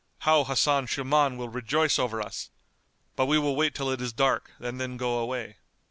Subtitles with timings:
[0.21, 2.49] How Hasan Shuman will rejoice over us!
[3.15, 5.57] But we will wait till it is dark and then go away."